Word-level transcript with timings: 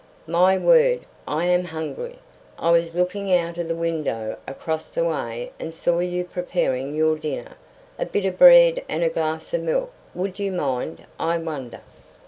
"My 0.25 0.57
word, 0.57 1.01
I 1.27 1.45
am 1.45 1.63
hungry! 1.63 2.17
I 2.57 2.71
was 2.71 2.95
looking 2.95 3.31
out 3.31 3.59
of 3.59 3.67
the 3.67 3.75
window 3.75 4.35
across 4.47 4.89
the 4.89 5.03
way 5.05 5.51
and 5.59 5.75
saw 5.75 5.99
you 5.99 6.23
preparing 6.23 6.95
your 6.95 7.19
dinner. 7.19 7.51
A 7.99 8.07
bit 8.07 8.25
of 8.25 8.35
bread 8.39 8.83
and 8.89 9.03
a 9.03 9.09
glass 9.09 9.53
of 9.53 9.61
milk. 9.61 9.91
Would 10.15 10.39
you 10.39 10.51
mind, 10.53 11.05
I 11.19 11.37
wonder?" 11.37 11.81